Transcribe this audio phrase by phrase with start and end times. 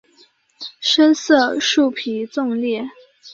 [0.79, 2.89] 深色树皮纵裂。